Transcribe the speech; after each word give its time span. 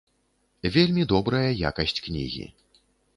Вельмі 0.77 1.03
добрая 1.11 1.51
якасць 1.69 1.93
кнігі. 2.07 2.45